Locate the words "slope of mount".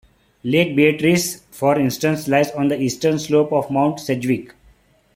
3.19-3.99